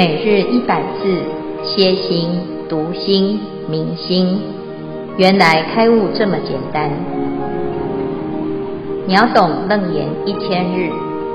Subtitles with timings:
[0.00, 1.22] 每日一百字，
[1.62, 2.30] 歇心、
[2.70, 4.40] 读心、明心，
[5.18, 6.90] 原来开悟这么简单。
[9.06, 10.90] 秒懂楞严一千日，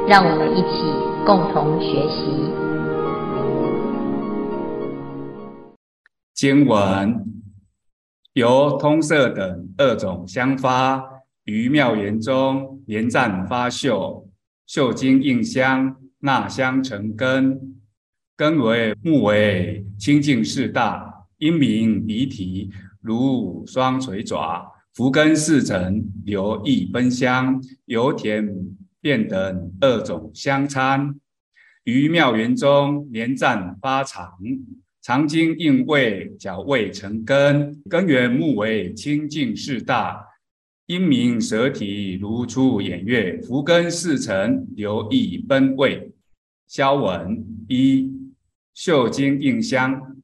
[0.07, 0.82] 让我们一起
[1.28, 2.25] 共同学习。
[6.34, 7.23] 经文
[8.34, 11.04] 由通色等二种香发
[11.43, 14.25] 于妙园中连赞发秀，
[14.66, 17.75] 秀经应香，纳香成根。
[18.38, 28.46] 根为木为清净四大，因名离体，如双垂爪，福根四尘，流溢奔香，由甜
[29.00, 31.16] 变等二种香参，
[31.86, 34.34] 于妙园中连赞发长，
[35.02, 40.22] 长经应位，角位成根，根源木为清净四大，
[40.88, 46.11] 因名舌体，如出眼月，福根四尘，流溢奔位。
[46.67, 48.11] 消文一。
[48.75, 50.17] 秀经应香，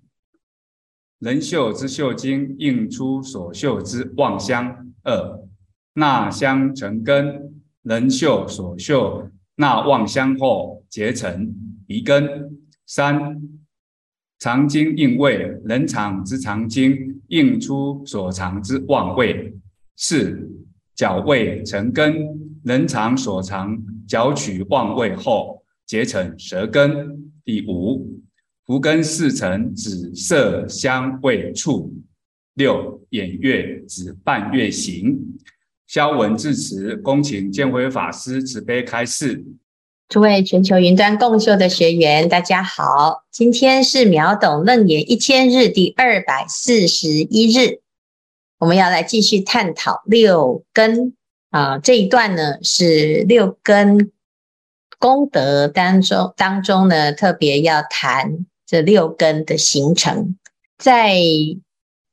[1.19, 4.93] 人嗅之秀经，应出所嗅之望香。
[5.03, 5.39] 二，
[5.93, 11.55] 纳香成根，人嗅所嗅纳望香后结成
[11.87, 12.57] 鼻根。
[12.85, 13.41] 三，
[14.37, 19.55] 藏经应位，人藏之藏经，应出所藏之望位。
[19.95, 20.51] 四，
[20.93, 22.13] 角位成根，
[22.65, 27.31] 人藏所长角取望位后结成舌根。
[27.45, 28.19] 第五。
[28.71, 31.91] 福根四尘指色香味触。
[32.53, 35.19] 六，眼月指半月形。
[35.87, 39.43] 消文至此，恭请建辉法师慈悲开示。
[40.07, 47.81] 诸位全球云端共修的学员，大家好，今天是秒懂楞严一千日第二百四十一日，
[48.57, 51.13] 我们要来继续探讨六根
[51.49, 54.13] 啊，这一段呢是六根
[54.97, 58.45] 功德当中当中呢特别要谈。
[58.71, 60.37] 这六根的形成，
[60.77, 61.19] 在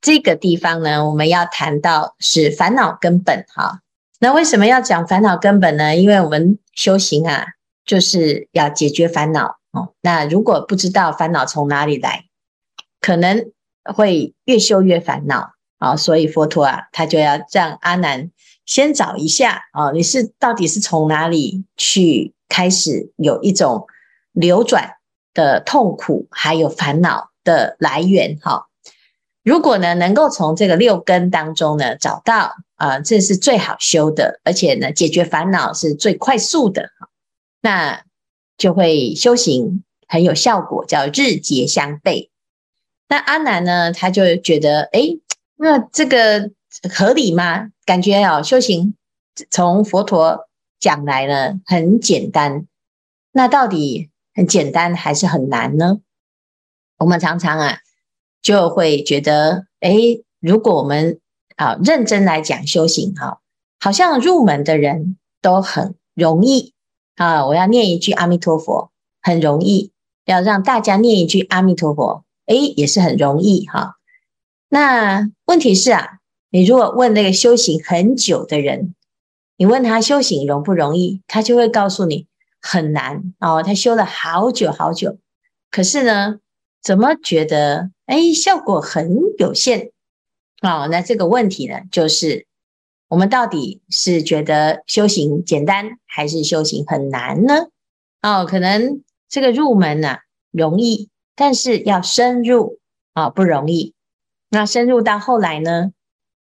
[0.01, 3.83] 这个地方呢，我们要谈到是烦恼根本哈。
[4.19, 5.95] 那为什么要讲烦恼根本呢？
[5.95, 7.47] 因为我们修行啊，
[7.85, 9.95] 就是要解决烦恼哦。
[10.01, 12.25] 那如果不知道烦恼从哪里来，
[13.01, 13.53] 可能
[13.95, 15.95] 会越修越烦恼啊。
[15.95, 18.33] 所以佛陀啊，他就要让阿难
[18.67, 23.87] 先找一下啊，你是到底是从哪里去开始有一种
[24.33, 24.98] 流转。
[25.39, 28.67] 的痛苦还有烦恼的来源哈，
[29.45, 37.09] 如果呢能够从这个六根当中呢找到啊，这是最好修的，而且呢解决烦恼是最快速的哈，
[37.61, 38.03] 那
[38.57, 42.31] 就会修行很有效果，叫日结相悖。
[43.07, 45.21] 那阿难呢，他就觉得诶，
[45.55, 46.51] 那这个
[46.93, 47.69] 合理吗？
[47.85, 48.97] 感觉哦，修行
[49.53, 50.49] 从佛陀
[50.81, 52.67] 讲来呢很简单，
[53.31, 54.11] 那到底？
[54.39, 55.99] 很简单还是很难呢？
[56.97, 57.79] 我们常常啊
[58.41, 59.93] 就会觉得，哎，
[60.39, 61.19] 如果我们
[61.57, 63.41] 啊认真来讲修行哈，
[63.81, 66.73] 好像入门的人都很容易
[67.17, 67.47] 啊。
[67.47, 69.91] 我要念一句阿弥陀佛，很容易；
[70.25, 73.97] 要让大家念一句阿弥陀佛，哎，也是很容易哈。
[74.69, 78.95] 那问题是啊，你如果问那个修行很久的人，
[79.57, 82.29] 你问他修行容不容易，他就会告诉你。
[82.71, 85.17] 很难哦，他修了好久好久，
[85.71, 86.39] 可是呢，
[86.83, 89.91] 怎么觉得哎，效果很有限
[90.61, 90.87] 哦？
[90.91, 92.47] 那这个问题呢，就是
[93.09, 97.69] 我们到底是觉得修行简单，还是修行很难呢？
[98.21, 100.19] 哦，可能这个入门呢，
[100.51, 102.79] 容易，但是要深入
[103.15, 103.95] 啊，不容易。
[104.51, 105.93] 那深入到后来呢，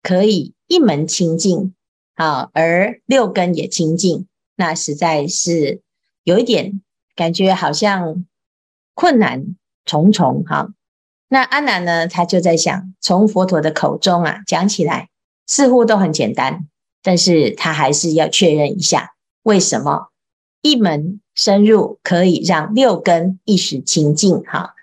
[0.04, 1.74] 可以一门清净
[2.16, 4.28] 啊，而六根也清净，
[4.58, 5.82] 那实在是。
[6.28, 6.82] 有一点
[7.16, 8.26] 感觉好像
[8.94, 9.56] 困难
[9.86, 10.74] 重重哈，
[11.30, 15.08] 那阿难呢，他就在想，从佛陀的口中啊讲起来，
[15.46, 16.68] 似乎都很简单，
[17.02, 19.14] 但是他还是要确认一下，
[19.44, 20.10] 为什么
[20.62, 24.74] 一门深入可以让六根一时清净哈？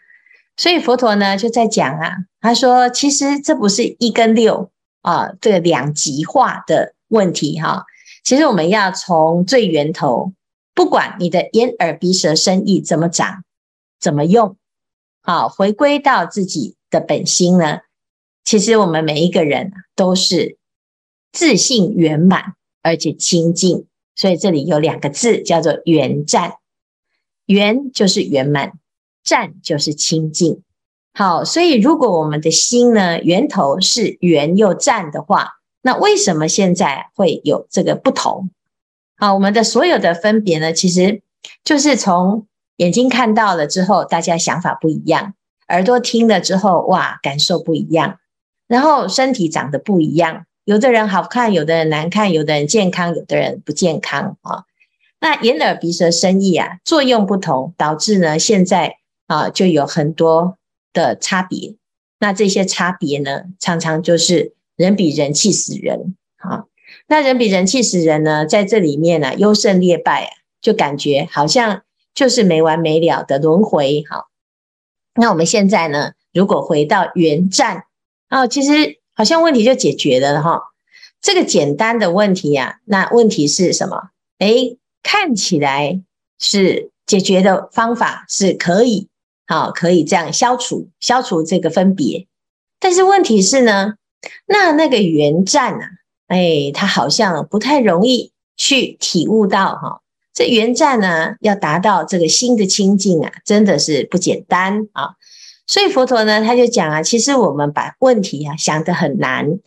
[0.56, 4.70] 所以佛陀呢就在讲啊，他说其实这不是一跟六
[5.02, 7.84] 啊这两极化的问题哈，
[8.24, 10.32] 其实我们要从最源头。
[10.74, 13.44] 不管你的眼耳鼻舌身意怎么长，
[14.00, 14.56] 怎么用，
[15.22, 17.78] 好，回归到自己的本心呢？
[18.44, 20.58] 其实我们每一个人都是
[21.32, 26.56] 自信圆满而且清净，所以这里有两个字叫做圆湛。
[27.46, 28.72] 圆就是圆满，
[29.22, 30.62] 湛就是清净。
[31.14, 38.50] 好，所以如果我们的心呢，源头是圆又湛的话，那为什么现在会有这个不同？
[39.24, 41.22] 啊，我们的所有的分别呢，其实
[41.64, 45.32] 就是从眼睛看到了之后，大家想法不一样；
[45.68, 48.18] 耳朵听了之后，哇，感受不一样。
[48.68, 54.64] 然后身体长得不一样，有的人好看，有的人难看，有的人健康，有的人不健康啊。
[55.20, 58.96] 那眼耳鼻舌身意啊，作用不同，导致呢现在
[59.26, 60.58] 啊就有很多
[60.92, 61.76] 的差别。
[62.18, 66.64] 那这些差别呢，常常就是人比人气死人啊。
[67.06, 70.30] 那人比人气死人呢，在这里面呢，优胜劣败啊，
[70.60, 71.82] 就感觉好像
[72.14, 74.04] 就是没完没了的轮回。
[74.08, 74.28] 好，
[75.14, 77.84] 那我们现在呢，如果回到原站。
[78.30, 80.72] 哦，其实好像问题就解决了哈。
[81.20, 84.10] 这个简单的问题呀，那问题是什么？
[84.38, 86.02] 诶，看起来
[86.40, 89.08] 是解决的方法是可以，
[89.46, 92.26] 好，可以这样消除消除这个分别。
[92.80, 93.94] 但是问题是呢，
[94.46, 95.90] 那那个原站啊，
[96.28, 100.00] 诶，他好像不太容易去体悟到哈。
[100.32, 105.10] 这原战呢，要达到这个心的清净啊，真的是不简单啊。
[105.66, 109.60] 所以佛陀呢，他就讲啊，其实我们把问题啊想得很难，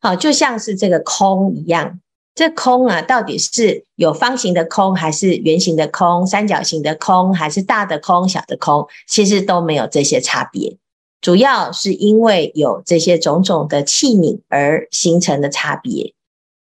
[0.00, 2.00] 好，就像是这个空一样，
[2.34, 10.76] 这空啊到底是有方形的空，还是圆形的空，三角形的空，还是大的空、小的空，其实都没有这些差别，
[11.20, 16.14] 主要是因为有这些种种的器皿而形成的差别。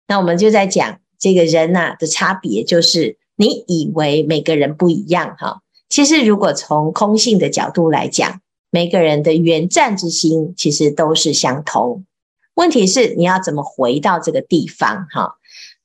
[0.06, 8.40] 那我们就在讲这个人呐的差别，就是你以为每个人不一样哈，其实如果从空性的角度来讲。
[8.74, 12.06] 每个人的原战之心其实都是相同，
[12.54, 15.06] 问题是你要怎么回到这个地方？
[15.10, 15.34] 哈，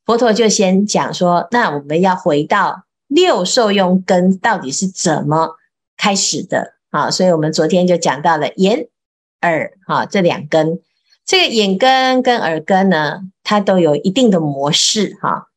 [0.05, 5.57] 佛陀就先讲说，那我们要回到六受用根到底是怎么
[5.97, 6.75] 开始的？
[6.89, 8.87] 啊，所以我们昨天就讲到了眼、
[9.41, 10.79] 耳，哈，这两根，
[11.25, 15.47] 这个眼根跟耳根呢，它都有一定的模式，哈。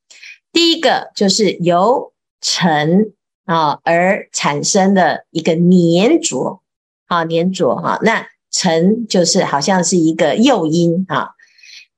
[0.52, 3.12] 第一个就是由尘
[3.44, 6.60] 啊而产生的一个粘着。
[7.06, 11.30] 啊，黏着哈，那尘就是好像是一个诱因啊。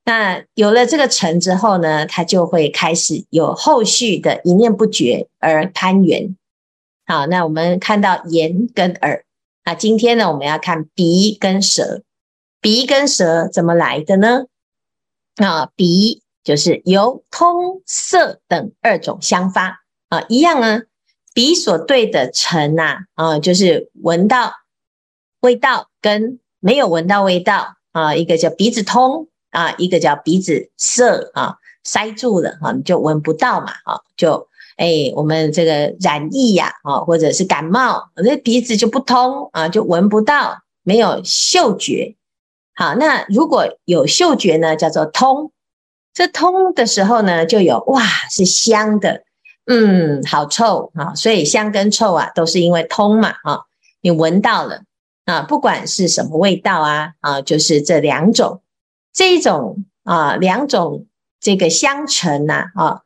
[0.06, 6.34] 那有了这个尘之后呢，它就会开始有后续的一念不绝而攀缘。
[7.06, 9.24] 好，那我们看到眼跟耳，
[9.64, 12.02] 那今天呢，我们要看鼻跟舌。
[12.60, 14.44] 鼻跟舌怎么来的呢？
[15.36, 20.82] 啊，鼻就是由通色等二种相发啊，一样呢。
[21.34, 24.54] 鼻所对的尘呐，啊，就是闻到。
[25.40, 34.48] 味道跟没有闻到味道啊，一个叫鼻子通啊，一个叫鼻子涩啊，塞住了啊，你就闻不到嘛啊，就
[34.82, 42.16] 哎，我们这个染疫呀啊，或者是感冒，那鼻子就不通啊，就闻不到，没有嗅觉。
[42.74, 45.52] 好，那如果有嗅觉呢，叫做通。
[46.12, 49.22] 这通的时候呢，就有哇，是香的，
[49.66, 53.60] 嗯，好臭啊，所以香跟臭啊，都是因为通嘛啊，
[54.00, 54.82] 你闻到了。
[55.24, 58.60] 啊，不管是什么味道啊，啊，就是这两种，
[59.12, 61.06] 这一种啊，两种
[61.40, 63.02] 这个相乘呐，啊，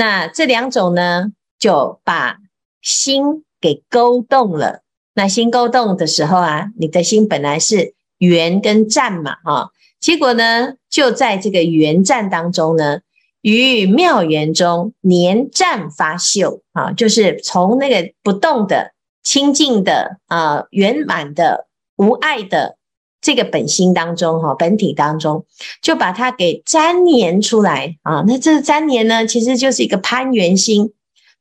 [0.00, 1.26] 那这两种呢，
[1.58, 2.38] 就把
[2.80, 4.80] 心给勾动了。
[5.12, 9.68] 那心勾动的时候啊，你的心本来是圆跟战嘛，啊，
[10.00, 13.00] 结果呢，就在这个缘战当中呢，
[13.42, 18.92] 于妙缘中黏战发秀啊，就是从那个不动的。
[19.22, 22.78] 清净的啊，圆满的无碍的
[23.20, 25.44] 这个本心当中哈，本体当中，
[25.82, 28.24] 就把它给粘黏出来啊。
[28.26, 30.92] 那这粘黏呢，其实就是一个攀缘心，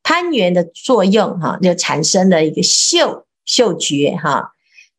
[0.04, 4.52] 攀缘的作用哈，就产生了一个嗅嗅觉哈。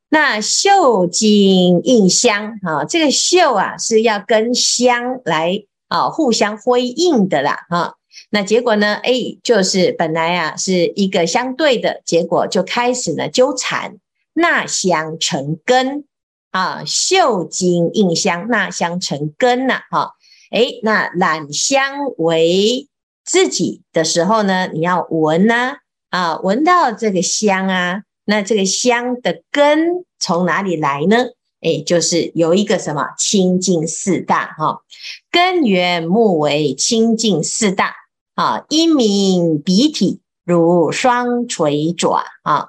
[0.09, 7.95] 那嗅精应香哈，这个嗅啊是要跟香来啊互相辉映的啦哈。
[8.31, 8.95] 那结果呢？
[9.03, 13.99] 哎，就是本来啊是一个相对的结果，就开始呢纠缠，
[14.35, 16.05] 纳香成根
[16.51, 20.15] 啊，嗅精印香，纳香成根呐，哈，
[20.51, 22.89] 哎，那揽香为
[23.25, 25.77] 自己的时候呢，你要闻呐，
[26.11, 31.17] 啊，闻到这个香啊，那这个香的根从哪里来呢？
[31.61, 34.83] 哎，就是有一个什么清净四大哈，
[35.31, 37.95] 根源目为清净四大。
[38.37, 42.69] 啊，因明鼻体如双垂爪啊，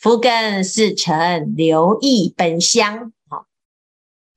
[0.00, 3.12] 福根四尘留意本香，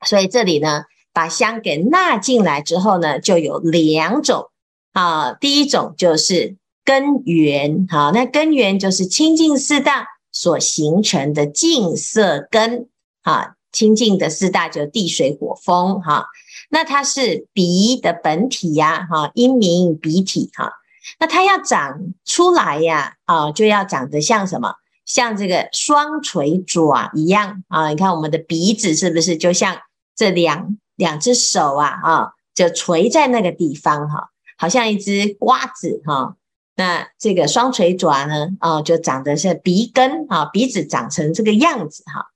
[0.05, 4.49] 所以这里呢，把香给纳进来之后呢，就有两种
[4.93, 12.87] 啊，第一种就是根源，好，那根源就是清净四大所形成的净色根
[13.23, 16.27] 啊，清净的四大就地水火风哈。
[16.69, 20.71] 那它是鼻的本体呀，哈，因明鼻体哈，
[21.19, 24.75] 那它要长出来呀，啊，就要长得像什么？
[25.05, 27.89] 像这个双垂爪一样啊。
[27.89, 29.77] 你看我们的鼻子是不是就像
[30.15, 36.35] 这两两只手啊啊，就垂在那个地方哈、好像一只瓜子哈、
[36.75, 42.27] 那这个双垂爪呢，哦，就长得是鼻根啊，鼻子长成这个样子哈、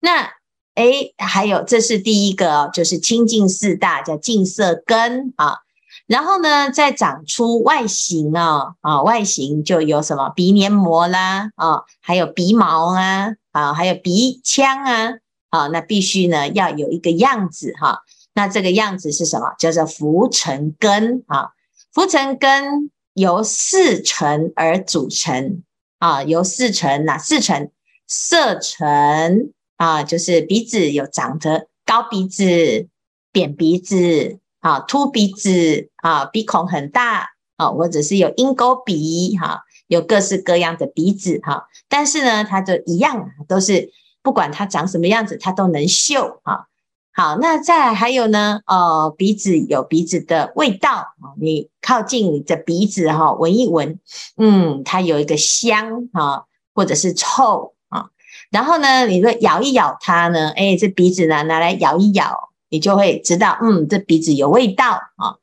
[0.00, 0.30] 那
[0.74, 5.58] 诶，还有这是第一个，就是清净四大叫净色根啊。
[6.06, 15.12] 然后呢，再长出外形啊，啊，外形就有什么鼻黏膜啦，啊，还有鼻毛啊，啊，还有鼻腔啊，
[15.52, 18.00] 啊，那必须呢要有一个样子哈、
[18.34, 19.54] 那这个样子是什么？
[19.58, 21.50] 叫做浮尘根啊。
[21.92, 25.62] 浮尘根由四尘而组成
[25.98, 27.70] 啊，由四尘哪四尘？
[28.08, 32.88] 色尘啊，就是鼻子有长着高鼻子、
[33.30, 34.38] 扁鼻子。
[34.60, 43.90] 啊，凸鼻子啊，鼻孔很大啊，或者是有鹰钩鼻哈、有各式各样的鼻子哈、但是呢，它就一样，都是
[44.22, 46.66] 不管它长什么样子，它都能嗅、啊。
[47.14, 53.98] 好，那再还有呢，哦，鼻子有鼻子的味道啊，你靠近你的鼻子哈，闻一闻，
[54.36, 58.06] 嗯，它有一个香啊，或者是臭啊。
[58.50, 62.50] 然后呢，你说咬一咬它呢，哎，这鼻子呢拿来咬一咬。
[62.70, 65.36] 你就会知道，嗯，这鼻子有味道啊。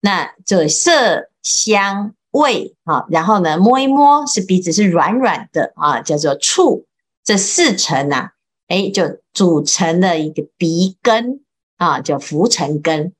[0.00, 6.86] 那这色香味啊，然后呢，摸一摸是鼻子是软软的啊，叫做触。
[7.28, 8.30] 这四层啊，
[8.68, 11.40] 哎，就组成了一个鼻根
[11.76, 13.12] 啊，叫浮尘根。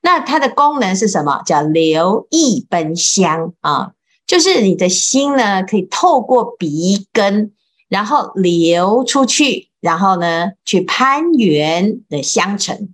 [0.00, 1.42] 那它的功能是什么？
[1.46, 3.92] 叫流意奔香啊，
[4.26, 7.52] 就是你的心呢，可以透过鼻根，
[7.88, 12.92] 然后流出去，然后呢，去攀援的香尘。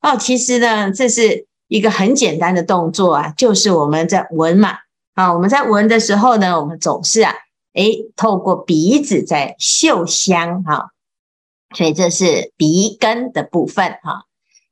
[0.00, 4.78] 哦，其实呢，这是一个很简单的动作啊，就是我们在闻嘛，
[5.12, 7.34] 啊，我们在闻的时候呢，我们总是啊，
[7.74, 10.90] 诶，透过鼻子在嗅香哈，
[11.76, 14.26] 所以这是鼻根的部分哈。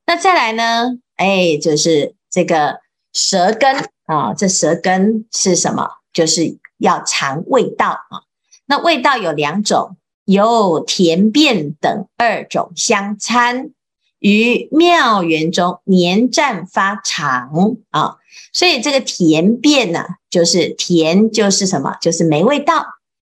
[0.05, 2.79] 那再来呢，诶，就是这个
[3.13, 5.87] 舌根啊，这舌根是什么？
[6.11, 8.23] 就是要尝味道啊。
[8.65, 13.71] 那味道有两种，有甜变等二种相参。
[14.19, 18.17] 于妙缘中黏暂发长啊，
[18.51, 21.95] 所以这个甜变呢，就是甜就是什么？
[22.01, 22.85] 就是没味道，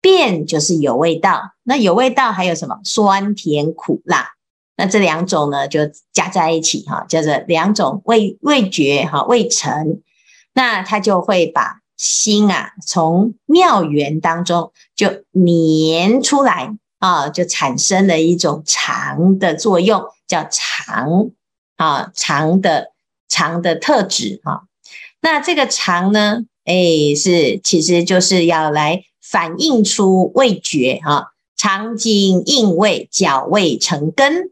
[0.02, 1.54] 变就是有味道。
[1.64, 2.80] 那有味道还有什么？
[2.84, 4.32] 酸甜苦辣。
[4.76, 5.82] 那这两种呢，就
[6.12, 10.02] 加在一起哈，叫做两种味味觉哈，味尘。
[10.54, 20.04] 那它就会把心啊，从妙缘当中就粘出来啊，就产生了一种肠的作用。
[20.26, 21.30] 叫肠
[21.76, 22.94] 啊，常的
[23.28, 24.62] 常的特质哈、啊。
[25.22, 31.34] 那这个常呢，哎，是其实就是要来反映出味觉哈。
[31.58, 34.52] 肠经应味，脚味成根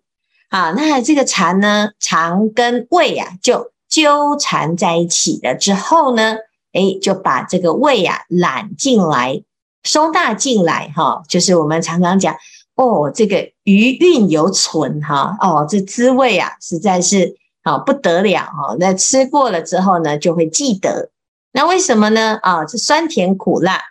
[0.50, 0.72] 啊。
[0.72, 6.38] 那这个肠呢，肠跟胃啊，就纠缠在一起了之后呢，
[6.74, 9.42] 哎，就把这个胃啊揽进来，
[9.84, 12.36] 收纳进来哈、就是我们常常讲。
[12.76, 18.76] 哦，这个余韵犹存哈，哦，这滋味啊，实在是好不得了哈。
[18.80, 21.11] 那吃过了之后呢，就会记得。
[21.52, 22.40] 那为什么呢？
[22.42, 23.82] 啊，这酸甜苦辣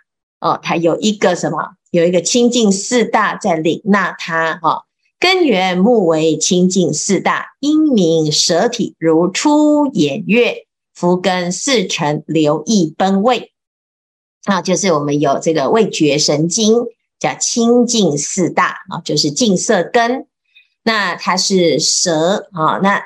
[0.40, 1.58] 哦，它有一个什么？
[1.90, 4.84] 有一个清净四大在领纳它哈。
[5.18, 13.52] 根源目为清净四大，因名舌体如出眼月，福根四尘流意奔味。
[14.44, 16.86] 啊，就是我们有这个味觉神经。
[17.20, 20.26] 叫清净四大啊，就是净色根。
[20.84, 23.02] 那它是舌啊，那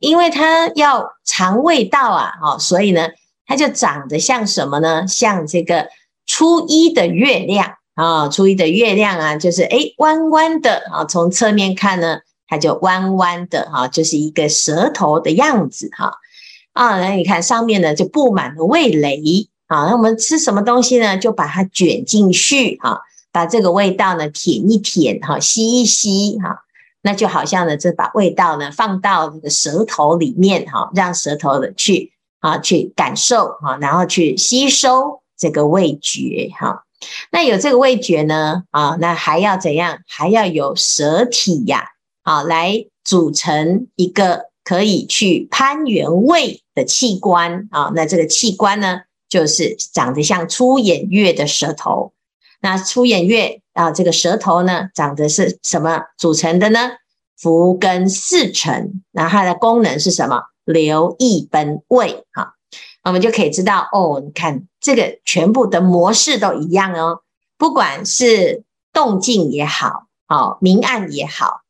[0.00, 3.10] 因为它要尝味道啊，哦，所以呢，
[3.48, 5.04] 它就长得像什么呢？
[5.08, 5.88] 像这个
[6.26, 16.12] 初一的月亮啊，初一的月亮啊，就是诶弯弯的啊，从侧面看呢，它就弯弯的哈，就是一个舌头的样子哈。
[16.74, 19.20] 啊，那你看上面呢，就布满了味蕾
[19.66, 19.86] 啊。
[19.86, 21.18] 那我们吃什么东西呢？
[21.18, 23.00] 就把它卷进去哈。
[23.30, 26.64] 把这个味道呢舔一舔哈，吸一吸哈，
[27.02, 36.84] 那就好像呢，这把味道呢放到这个舌头里面哈，让舌头的去啊去感受啊，然后去吸收这个味觉哈。
[37.30, 39.98] 那有这个味觉呢啊，那还要怎样？
[40.06, 41.84] 还要有舌体呀
[42.22, 47.92] 啊，来组成一个可以去攀援味的器官啊。
[47.94, 52.12] 那这个器官呢，就是长得像粗眼月的舌头。
[52.60, 56.90] 那粗眼月啊，这个舌头呢，长的是什么组成的呢？
[57.40, 60.42] 浮根四成，那它的功能是什么？
[60.72, 62.52] 留意奔味啊，
[63.02, 64.22] 我们就可以知道哦。
[64.24, 67.22] 你看这个全部的模式都一样哦，
[67.56, 71.62] 不管是动静也好，啊，明暗也好，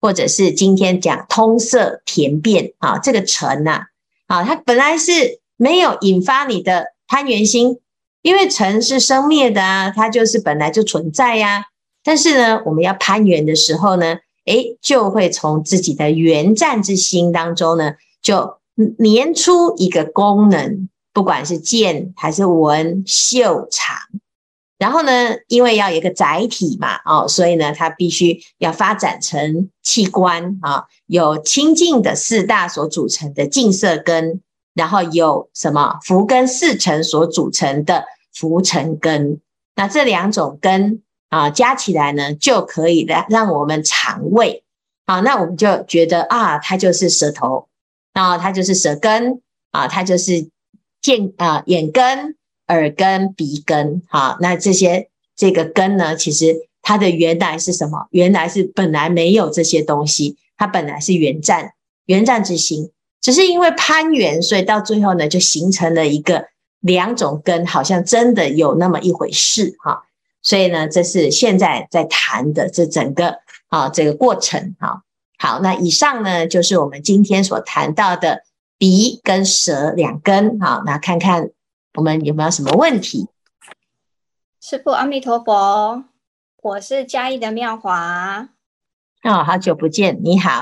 [0.00, 3.88] 或者是今天讲通色甜变啊，这个尘呐，
[4.26, 7.78] 啊，它本来是没有引发你的攀缘心，
[8.22, 11.64] 因为尘是生灭的啊，它就是本来就存在呀、啊。
[12.02, 17.94] 但是呢，我们要攀缘的时候呢，诶，就会从自己的缘湛之心当中呢，
[18.26, 18.58] 就
[18.98, 23.96] 黏出一个功能，不管是见还是闻、嗅、尝。
[24.78, 34.40] 然后呢，因为要有一个载体嘛，哦，所以呢，它必须要发展成器官啊，有清净的四大所组成的净色根，
[34.74, 39.40] 然后有什么福根四尘所组成的福尘根，
[39.76, 44.64] 那这两种根啊，加起来呢，就可以让让我们尝味，
[45.06, 47.68] 好，那我们就觉得啊，它就是舌头，
[48.16, 50.48] 啊，它就是舌根，啊，它就是
[51.00, 52.34] 见啊眼根。
[52.68, 58.08] 耳根、鼻根，好，那这些这个根呢，其实它的原来是什么？
[58.10, 61.74] 原来是本来没有这些东西，它本来是缘湛，
[62.06, 66.46] 缘湛之心，只是因为攀缘，所以到最后呢，就形成了一个
[66.80, 70.02] 两种根，好像真的有那么一回事，哈。
[70.42, 73.36] 所以呢，这是现在在谈的这整个
[73.68, 75.04] 啊这个过程，哈。
[75.38, 78.42] 好，那以上呢，就是我们今天所谈到的
[78.78, 81.50] 鼻跟舌两根，好，那看看。
[81.94, 83.26] 我们有没有什么问题？
[84.60, 86.04] 师父，阿弥陀佛，
[86.60, 88.50] 我是嘉义的妙华。
[89.22, 90.60] 哦，好久不见，你好。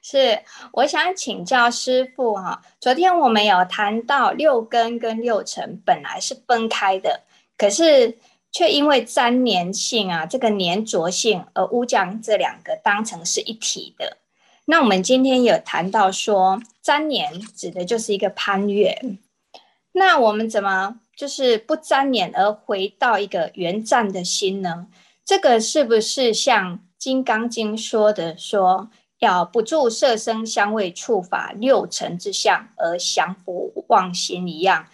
[0.00, 0.38] 是，
[0.70, 7.22] 我想请教师父哈，昨天我们有谈到六根跟六尘本来是分开的，
[7.58, 8.16] 可是
[8.56, 14.16] 却因为粘黏性啊，这个黏着性而误将这两个当成是一体的。
[14.64, 19.18] 那我们今天有谈到说，粘黏指的就是一个攀缘。
[19.92, 24.86] 那我们怎么就是不粘黏而回到一个原站的心呢？
[25.22, 34.86] 这个是不是像《金刚经》说的说，要不住色声香味触法六尘之相而降伏妄心一样？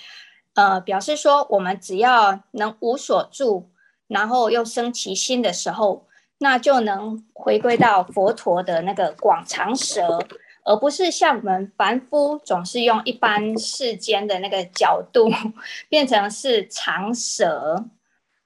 [0.54, 3.70] 呃，表示说我们只要能无所住，
[4.08, 6.06] 然后又生其心的时候，
[6.38, 10.18] 那就能回归到佛陀的那个广长舌。
[10.64, 15.28] 而不是像我们凡夫总是用一般世间的那个角度，
[15.90, 17.86] 变成是长舌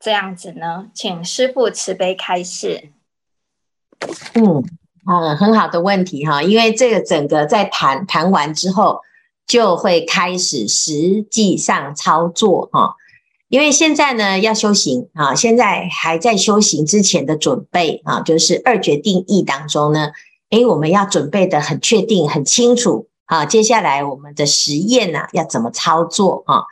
[0.00, 0.90] 这样子呢？
[0.94, 2.88] 请师父慈悲开示。
[4.34, 4.64] 嗯
[5.06, 9.02] 嗯，很好的问题哈，因为这个整个在谈谈完之后，
[9.46, 12.94] 就会开始实际上操作哈。
[13.48, 20.10] 因为现在呢要修行啊，现在还在修行之前的准备啊，就是二决定义当中呢。
[20.50, 23.44] 诶，我们要准备得很确定、很清楚啊！
[23.44, 26.62] 接下来我们的实验呢，要怎么操作啊？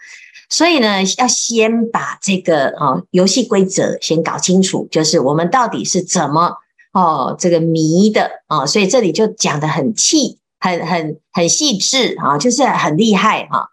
[0.49, 6.53] 所以呢，要先把这个啊游戏规则先搞清楚，就是我们到底是怎么
[6.93, 8.65] 哦这个迷的啊？
[8.65, 13.68] 所以这里就讲得很细、很很很细致啊，就是很厉害哈。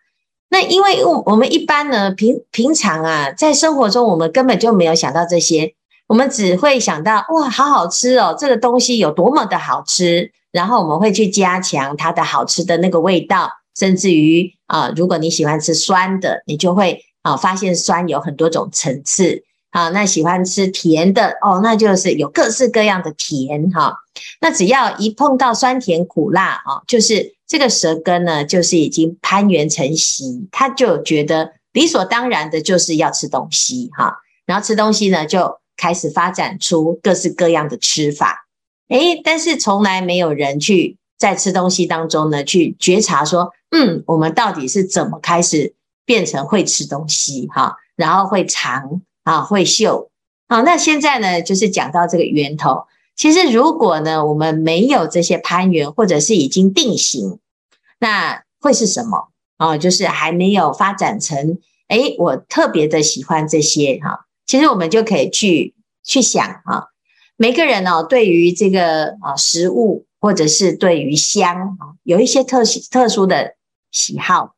[0.50, 5.74] 那因为我们一般呢，平平常啊，在生活中我们根本就没有想到这些。
[6.08, 13.50] 我们只会想到哇，好好吃哦，这个东西有多么的好吃，然后我们会去加强它的好吃的那个味道，
[13.80, 19.42] 甚至于啊，如果你喜欢吃酸的，你就会啊发现酸有很多种层次
[19.72, 19.90] 啊。
[19.90, 23.98] 那喜欢吃甜的哦，那就是有各式各样的甜哈。
[24.40, 35.60] 那只要一碰到酸甜苦辣啊，就是这个舌根呢，就是已经攀援成习，他就觉得理所当然的就是要吃东西哈，然后吃东西呢就。
[35.78, 38.46] 开始发展出各式各样的吃法，
[38.90, 45.74] 诶，但是从来没有人去在吃东西当中呢，去觉察说，嗯，我们到底是怎么开始
[46.06, 50.10] 变成会吃东西哈，然后会尝啊，会嗅，
[50.48, 52.86] 好，那现在呢，就是讲到这个源头。
[53.16, 57.40] 其实如果呢，我们没有这些攀缘，或者是已经定型，
[58.00, 59.30] 那会是什么？
[59.58, 64.26] 啊，就是还没有发展成，诶，我特别的喜欢这些哈。
[64.48, 66.88] 其实我们就可以去去想啊，
[67.38, 73.56] 每个人哦，对于这个啊食物或者是对于香啊，有一些特特殊的
[73.92, 74.56] 喜好。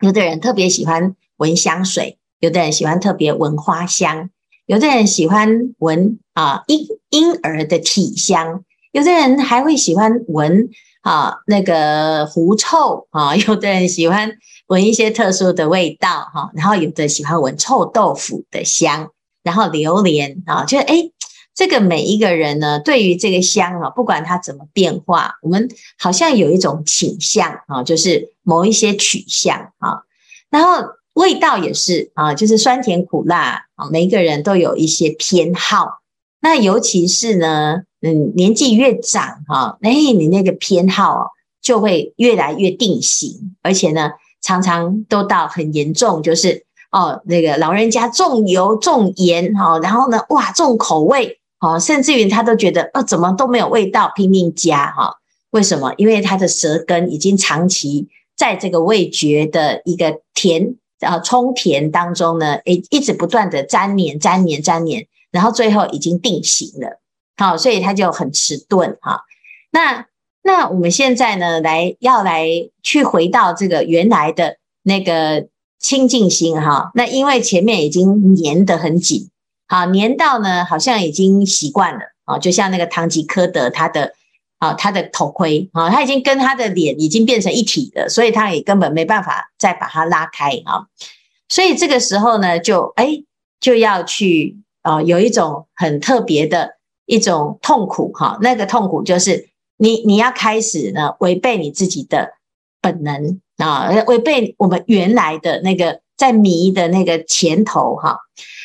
[0.00, 4.28] 有的人特别喜欢闻香水，有的人喜欢特别闻花香，
[4.66, 10.68] 有的人喜欢闻啊婴婴儿的体香，有的人还会喜欢闻
[11.00, 14.30] 啊那个狐臭啊，有的人喜欢
[14.66, 19.08] 闻一些特殊的味道哈，然后有的喜欢闻臭豆腐的香。
[19.42, 21.12] 然后榴莲啊，就诶，
[21.54, 25.66] 这个每一个人呢，对于这个香啊，不管它怎么变化，我们
[25.98, 30.02] 好像有一种倾向啊，就是某一些取向啊。
[30.50, 30.82] 然后
[31.14, 36.00] 味道也是啊，就是酸甜苦辣啊，每一个人都有一些偏好
[36.40, 41.30] 那尤其是呢，嗯，年纪越长哈，哎，你那个偏好
[41.62, 44.10] 就会越来越定型，而且呢，
[44.42, 55.14] 常常都到很严重，就是哦，那个老人家重油重盐哈，然后呢，哇，重口味哦，甚至于他都觉得哦，怎么都没有味道，拼命加哈。
[55.50, 55.94] 为什么？
[55.96, 60.74] 因为他的舌根已经长期在这个味觉的一个甜
[61.04, 67.00] 然后充填当中呢，诶，一直不断的粘黏、粘黏、粘黏，然后最后已经定型了。
[67.36, 69.20] 好，所以它就很迟钝哈。
[69.70, 70.06] 那
[70.42, 72.48] 那我们现在呢，来要来
[72.82, 75.46] 去回到这个原来的那个
[75.78, 76.90] 清净心哈。
[76.94, 79.28] 那因为前面已经粘得很紧，
[79.68, 84.14] 好粘到呢，好像已经习惯了啊，就像那个唐吉诃德他的。
[84.64, 90.86] 啊，他的头盔啊，他已经跟他的脸已经变成一体了，所以他也根本没办法再把它拉开啊。
[91.50, 93.22] 所以这个时候呢，就哎
[93.60, 98.38] 就要去啊，有一种很特别的一种痛苦哈。
[98.40, 102.32] 那个痛苦就是你你要开始呢违背你自己的
[102.80, 108.20] 本能啊，违背我们原来的那个在迷的那个前头哈。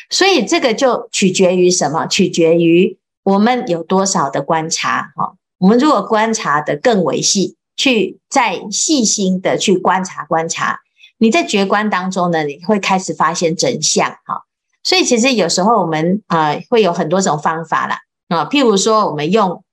[0.10, 2.08] 所以这个就取决于什么？
[2.08, 5.36] 取决于我们有多少的观察哈。
[5.60, 10.80] 我们如果观察得更为细，去再细心的去观察观察，
[11.18, 14.44] 你在觉观当中呢，你会开始发现真相哈。
[14.84, 19.64] 所以其实有时候我们啊、呃、会有很多种方法啦啊，譬如说我们用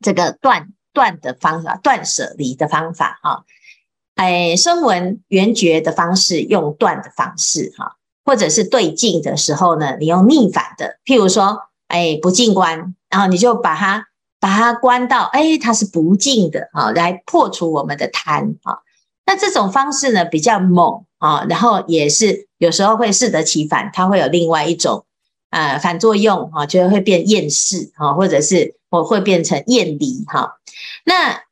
[0.00, 3.44] 这个断断的方法，断舍离的方法哈，
[4.14, 14.06] 哎，声闻缘觉的方式用断的方式哈，或者是对境的时候呢，你用逆反的，譬如说哎不净观，然后你就把它。
[14.40, 18.78] 把它关到，哎，它是不净的啊，来破除我们的贪啊。
[19.26, 25.04] 那这种方式呢，比较猛啊，然后也是有时候会适得其反，它会有另外一种
[25.50, 30.56] 呃反作用啊，就会变厌世啊，或者是我会变成厌离哈。
[31.04, 31.42] 那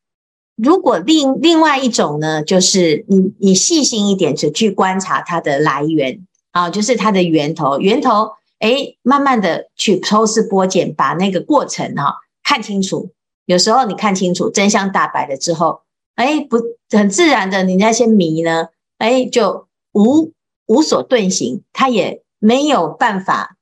[0.56, 12.16] 如果另另外一种呢，就是你你细心一点，就去观察它的来源啊，就是它的源头，源头哎，慢慢的去抽丝剥茧，把那个过程哈。
[12.48, 13.10] 看清楚，
[13.44, 15.82] 有时候你看清楚真相大白了之后，
[16.14, 16.56] 哎，不
[16.96, 20.32] 很自然的，你那些迷呢，哎，就无
[20.64, 23.58] 无所遁形，他也没有办法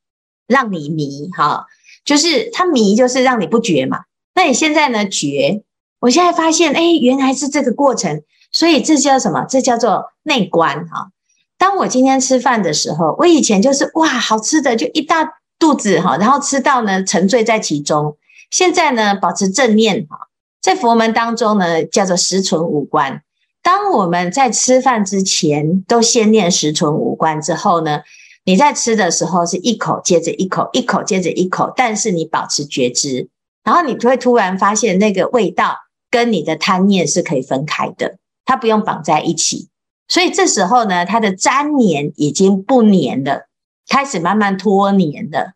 [0.47, 1.67] 让你迷哈，
[2.05, 4.05] 就是他迷就是让你不觉嘛。
[4.37, 5.65] 那你现在呢觉？
[5.99, 8.23] 我现在发现，哎，原来是这个过程，
[8.53, 9.45] 所以这叫什么？
[9.49, 11.11] 这叫做内观哈。
[11.59, 18.17] 当我今天吃饭的时候，我以前就是哇，好吃的就一大肚子哈，然后吃到呢沉醉在其中。
[18.51, 20.29] 现在呢，保持正念哈，
[20.63, 23.23] 在佛门当中呢，叫做十存五观。
[23.63, 28.03] 当我们在吃饭之前都先念十存五观之后呢，
[28.45, 33.29] 你在吃的时候是一口接着一口，一口接着一口，但是你保持觉知，
[33.65, 35.77] 然后你会突然发现那个味道
[36.11, 39.69] 跟你的贪念是可以分开的，它不用绑在一起。
[40.07, 43.49] 所以这时候呢，它的粘黏已经不黏了，
[43.89, 45.55] 开始慢慢脱黏了。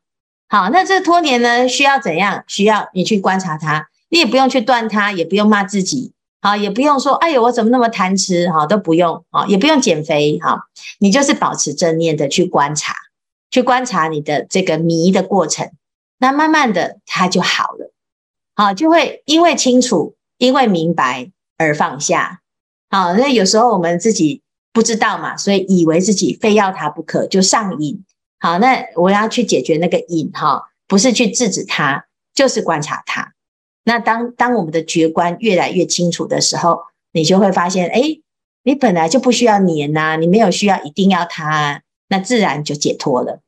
[0.52, 2.42] 好，那这个脱黏呢，需要怎样？
[2.48, 10.64] 需要你去观察它，你也不用去断它，也不用骂自己，好，也不用说，哎呦，我怎么那么贪吃，哈，都不用，啊，也不用减肥，哈，
[10.98, 12.96] 你就是保持正念的去观察，
[13.52, 15.70] 去观察你的这个迷的过程，
[16.18, 17.92] 那慢慢的它就好了，
[18.56, 22.40] 好，就会因为清楚，因为明白而放下，
[22.90, 28.04] 好，那有时候我们自己不知道嘛，所以以为自己非要它不可，就上瘾。
[28.40, 33.34] 好，那我要去解决那个瘾哈，不是去制止它，就是观察它。
[33.84, 36.80] 那当当我们的觉观越来越清楚的时候，
[37.12, 38.00] 你就会发现，哎，
[38.62, 43.40] 你本来就不需要黏呐，你没有需要一定要它，啊那自然就解脱了。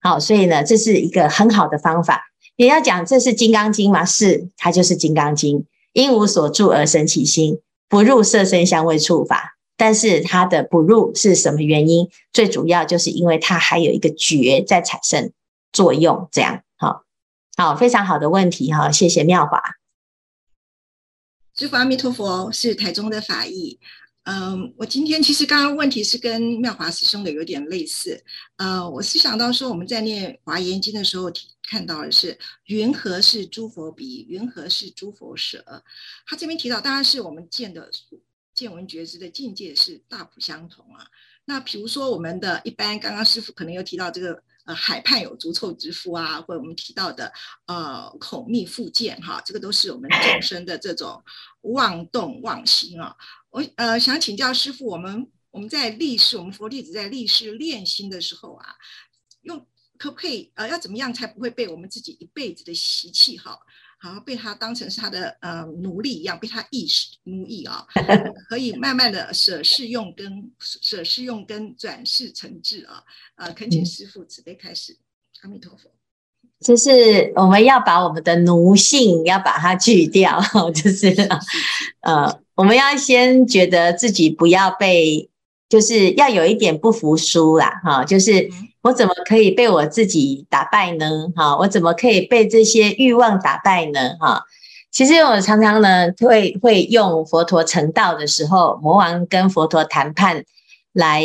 [0.00, 2.26] 好，所以呢，这是一个很好的方法。
[2.56, 4.04] 你要讲这是《金刚经》吗？
[4.04, 5.58] 是，它就是《金刚经》，
[5.92, 9.55] 应无所住而生其心，不入色声香味触法。
[9.76, 12.08] 但是它的不入是什么原因？
[12.32, 15.32] 最主要就是因为它还有一个觉在产生
[15.72, 17.04] 作用，这样好，
[17.56, 19.62] 好，非常好的问题哈，谢谢妙华。
[21.58, 23.78] 师父阿弥陀佛，是台中的法义。
[24.24, 28.24] 嗯，我今天其实刚刚问题是跟妙华师兄的有点类似。
[28.56, 31.30] 呃，我是想到说我们在念华严经的时候
[31.68, 35.82] 看到的是云何是诸佛鼻，云何是诸佛舍。
[36.26, 37.88] 他这边提到当然是我们见的。
[38.56, 41.06] 见闻觉知的境界是大不相同啊。
[41.44, 47.32] 那比如说，我们的一般，刚刚师父可能有提到这个呃，海畔有足臭之夫啊，或者我们提到的
[47.66, 51.22] 呃，口蜜腹剑哈，这个都是我们众生的这种
[51.60, 53.14] 妄动妄心啊。
[53.50, 58.74] 我呃想请教师父，我们我们在立誓，我们佛弟子在立誓练心的时候啊，
[59.42, 59.64] 用
[59.98, 63.56] 可不可以呃，要怎么样才不会被我们自己一辈子的习气哈，
[64.06, 67.84] 好像被他当成是他的呃奴隶一样，被他意识奴役啊，
[68.48, 73.02] 可以慢慢的舍事用根，舍事用根，转世成智啊，
[73.34, 74.96] 呃，恳请师父慈悲开始，
[75.42, 75.90] 阿弥陀佛。
[76.60, 80.40] 就是我们要把我们的奴性要把它去掉，
[80.72, 81.08] 就是
[82.00, 85.28] 呃，我们要先觉得自己不要被，
[85.68, 88.50] 就是要有一点不服输啦，哈，就是。
[88.82, 91.26] 我怎么可以被我自己打败呢？
[91.34, 94.14] 哈，我怎么可以被这些欲望打败呢？
[94.20, 94.44] 哈，
[94.92, 100.44] 其实我常常呢会会用佛陀成道的时候，魔王跟佛陀谈判
[100.92, 101.24] 来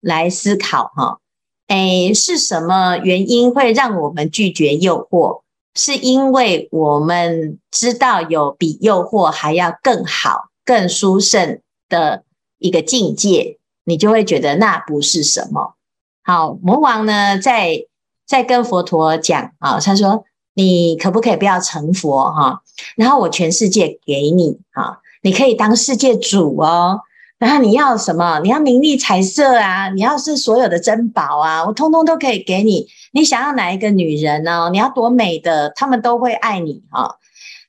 [0.00, 1.18] 来思考哈，
[1.66, 5.40] 哎，是什么原因会让我们拒绝诱惑？
[5.74, 11.58] 是因为我们知道有比诱惑还要更好、更殊胜
[11.88, 12.22] 的
[12.58, 15.74] 一个境界，你就会觉得那不是什么。
[16.22, 17.84] 好，魔王呢，在
[18.26, 22.62] 在跟佛陀讲啊，他说：“你可不可以不要成佛哈？
[22.96, 27.00] 然后我全世界给你啊，你可以当世界主哦。
[27.38, 28.40] 然后你要什么？
[28.40, 29.90] 你要名利财色啊？
[29.90, 32.86] 你要是所有的珍宝啊，我通通都可以给你。
[33.12, 34.70] 你想要哪一个女人呢？
[34.72, 37.16] 你要多美的，他们都会爱你哈。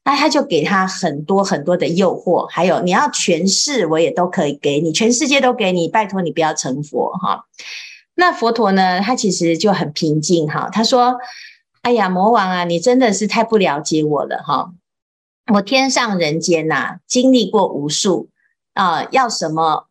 [0.05, 5.89] 那他就给他很多很多的诱惑，还有你要权势，我也都可以给你，全世界都给你。
[5.89, 7.45] 拜托你不要成佛哈。”
[8.17, 9.01] 那佛陀呢？
[9.01, 10.69] 他其实就很平静哈。
[10.71, 11.17] 他说
[11.83, 14.71] ：“哎呀，魔王啊，你真的是太不了解我了哈！
[15.53, 18.29] 我天上人间呐，经历过无数
[18.73, 19.87] 啊，要什么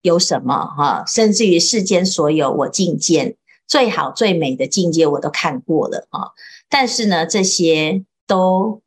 [0.00, 3.36] 有什么哈，甚至于世间所有我境界
[3.68, 6.30] 最好最美的境界我都看过了啊。
[6.70, 8.80] 但是呢，这些都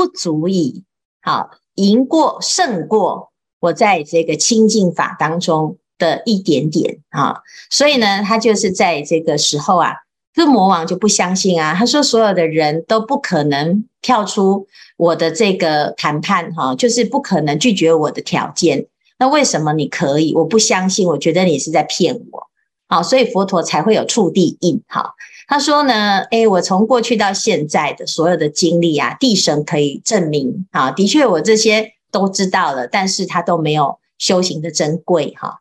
[0.00, 0.84] 不足以
[1.20, 9.92] 好赢过胜过我在这个清净法当中。”的一点点啊，所以呢，他就是在这个时候啊，
[10.32, 11.74] 这魔王就不相信啊。
[11.74, 18.86] 他说，所有的人都不可能跳出我的这个谈判哈，就是不可能拒绝我的条件。
[19.18, 20.34] 那为什么你可以？
[20.34, 22.48] 我不相信，我觉得你是在骗我。
[22.88, 25.12] 好，所以佛陀才会有触地印哈。
[25.50, 35.58] 他说呢，诶，我从过去到现在的所有的经历啊，地神可以证明啊，的确我这些都知道了，但是他都没有修行的珍贵哈。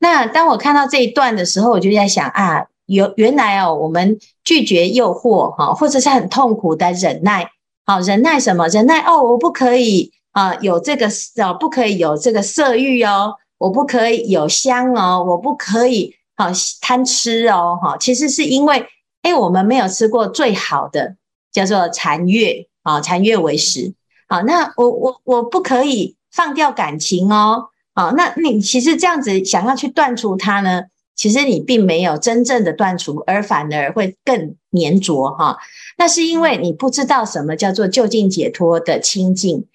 [0.00, 7.48] 那当我看到这一段的时候，我就在想啊，有原来哦，我们拒绝诱惑哈，或者是很痛苦的忍耐，
[7.86, 8.66] 好忍耐什么？
[8.66, 16.46] 忍耐哦，我不可以啊，有这个哦，不可以有这个色欲哦，我不可以有香哦，我不可以好
[16.80, 18.84] 贪吃哦，哈，其实是因为
[19.28, 21.16] 哎，我们没有吃过最好的，
[21.52, 23.92] 叫做禅悦啊，禅悦为食，
[24.26, 27.68] 好，那我我我不可以放掉感情哦。
[27.94, 35.58] 好，那你其实这样子想要去断除它呢，其实你并没有真正的断除，而反而会更粘着哈。
[35.98, 39.66] 那是因为你不知道什么叫做就近解脱的清净，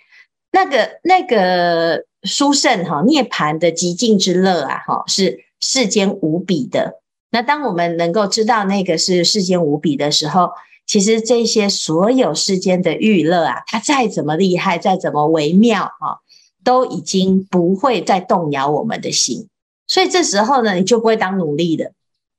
[0.52, 7.03] 那个那个殊胜哈涅槃的极尽之乐啊哈，是世间无比的。
[7.34, 10.52] 那当我们能够知道那个是世间无比的时候，
[10.88, 16.22] 其实这些所有世间的欲乐啊，它再怎么厉害，再怎么微妙哈。
[16.66, 19.50] 都已经不会再动摇我们的心，
[19.86, 21.92] 所以这时候呢，你就不会当奴隶的。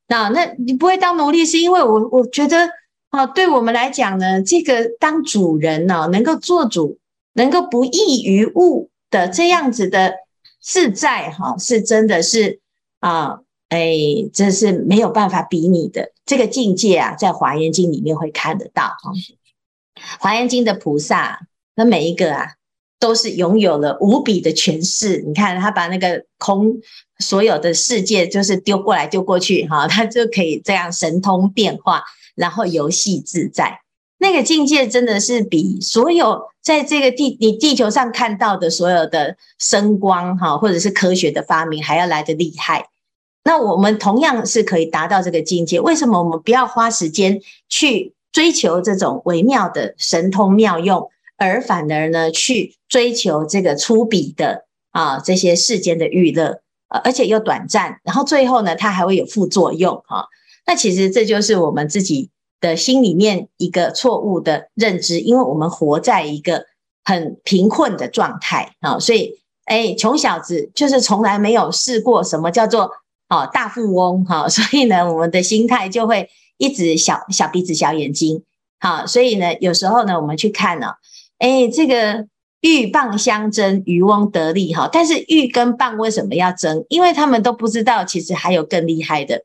[0.08, 2.70] 那那你不会当奴隶，是因为我我觉得
[3.10, 6.96] 啊，对我们来讲呢，这个当主人呢，能够做主，
[7.34, 10.14] 能够不异于物的这样子的
[10.58, 12.60] 自在哈，是真的是
[13.00, 13.40] 啊，
[13.74, 19.12] 哎，这是没有办法比拟的这个境界啊，在华严经里面会看得到哈。
[20.20, 21.40] 华严经的菩萨，
[21.74, 22.54] 那每一个啊。
[23.00, 25.22] 都是拥有了无比的权势。
[25.26, 26.72] 你看他把那个空
[27.18, 32.02] 所有的世界，就是丢过来丢过去，哈，他就可以这样神通变化，
[32.34, 33.80] 然后游戏自在。
[34.16, 42.86] 那个境界真的是比所有在这个地你地球上看到的所有的声光，哈，或者是科学的发明还要来得厉害。
[43.44, 45.78] 那我们同样是可以达到这个境界。
[45.78, 51.08] 为什么我们不要花时间去追求这种微妙的神通妙用？
[51.36, 60.28] 而反而呢，去追求这个粗鄙的啊，这些世间的娱乐，而且又短暂，然后最后呢，它还会有副作用哈。
[60.64, 62.30] 那其实这就是我们自己
[62.60, 66.66] 的心里面一个错误的认知，因为我们活在一个
[67.04, 72.92] 很贫困的状态啊，所以哎，穷小子就是从来没有试过什么叫做
[73.28, 78.42] 哦大富翁哈，所以呢，我们的心态就会一直小小鼻子小眼睛
[78.80, 80.88] 好，所以呢，有时候呢，我们去看呢。
[81.38, 82.26] 哎，这个
[82.60, 84.88] 鹬蚌相争，渔翁得利哈。
[84.90, 86.84] 但是鹬跟蚌为什么要争？
[86.88, 89.42] 因为他们都不知道，其实还有更厉害的。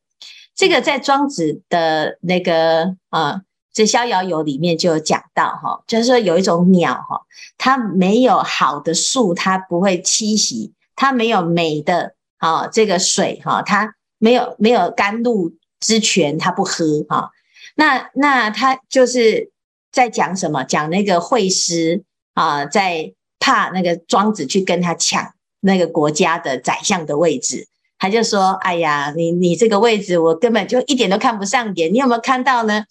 [0.55, 3.41] 这个在庄子的那个啊，
[3.73, 7.21] 这逍遥游里面就有讲到哈，就是说有一种鸟哈，
[7.57, 17.31] 它没有好的树，它不会栖息；它没有美的啊这个水哈，它没有没有甘露之泉，它不喝哈。
[17.75, 19.51] 那那他就是
[19.91, 20.63] 在讲什么？
[20.63, 27.67] 讲那个惠施啊，在怕那个庄子去跟他抢那个国家的宰相的位置。
[27.97, 31.93] 他就说：“哎呀，你你这个位置，我根本就一点都看不上眼。
[31.93, 32.83] 你有没有看到呢？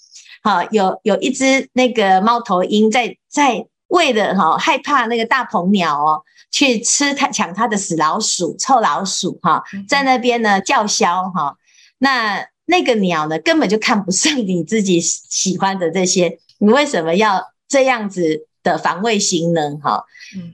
[0.43, 11.57] 好，有有一只那个猫头鹰在在为了哈害怕那个大鹏鸟哦，去吃它抢它的死老鼠、臭老鼠哈，在那边呢叫嚣哈。
[11.99, 19.77] 那那个鸟呢，根本就看不上你自己喜欢的这些，你为什么要这样子的防卫心呢？
[19.83, 20.05] 哈。”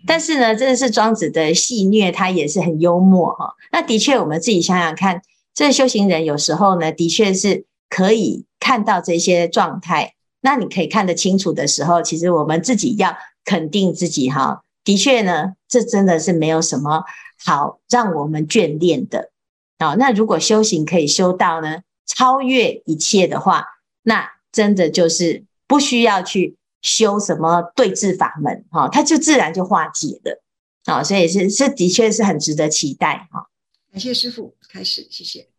[0.06, 3.54] 但是呢，真的是庄子的戏谑，他也是很幽默哈。
[3.72, 5.20] 那的确，我们自己想想看，
[5.52, 10.14] 这修行人有时候呢，的确是可以看到这些状态。
[10.44, 14.62] 那你可以看得清楚的时候，其实我们自己要肯定自己哈。
[14.84, 17.02] 的确呢，这真的是没有什么
[17.42, 19.30] 好让我们眷恋的。
[19.78, 23.64] 好，那如果修行可以修到呢，超越一切的话，
[24.02, 26.56] 那真的就是不需要去。
[26.84, 30.42] 修什么对治法门，哈，它就自然就化解了，
[30.84, 33.48] 啊，所以是是的确是很值得期待，哈。
[33.90, 35.53] 感谢师父，开始，谢谢。